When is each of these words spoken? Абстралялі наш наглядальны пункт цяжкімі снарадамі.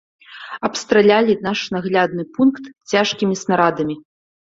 Абстралялі 0.67 1.35
наш 1.47 1.59
наглядальны 1.75 2.25
пункт 2.37 2.63
цяжкімі 2.91 3.35
снарадамі. 3.43 3.95